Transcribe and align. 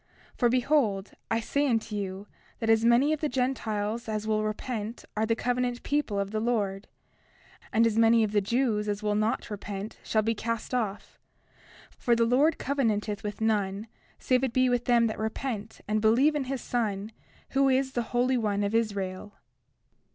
30:2 0.33 0.37
For 0.39 0.49
behold, 0.49 1.11
I 1.29 1.39
say 1.39 1.67
unto 1.67 1.95
you 1.95 2.25
that 2.57 2.71
as 2.71 2.83
many 2.83 3.13
of 3.13 3.21
the 3.21 3.29
Gentiles 3.29 4.09
as 4.09 4.25
will 4.25 4.43
repent 4.43 5.05
are 5.15 5.27
the 5.27 5.35
covenant 5.35 5.83
people 5.83 6.19
of 6.19 6.31
the 6.31 6.39
Lord; 6.39 6.87
and 7.71 7.85
as 7.85 7.99
many 7.99 8.23
of 8.23 8.31
the 8.31 8.41
Jews 8.41 8.89
as 8.89 9.03
will 9.03 9.13
not 9.13 9.51
repent 9.51 9.99
shall 10.03 10.23
be 10.23 10.33
cast 10.33 10.73
off; 10.73 11.19
for 11.99 12.15
the 12.15 12.25
Lord 12.25 12.57
covenanteth 12.57 13.21
with 13.21 13.41
none 13.41 13.85
save 14.17 14.43
it 14.43 14.53
be 14.53 14.69
with 14.69 14.85
them 14.85 15.05
that 15.05 15.19
repent 15.19 15.81
and 15.87 16.01
believe 16.01 16.33
in 16.33 16.45
his 16.45 16.61
Son, 16.61 17.11
who 17.49 17.69
is 17.69 17.91
the 17.91 18.01
Holy 18.09 18.37
One 18.37 18.63
of 18.63 18.73
Israel. 18.73 19.33